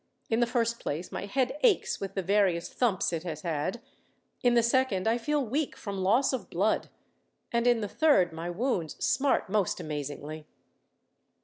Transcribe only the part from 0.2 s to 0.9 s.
In the first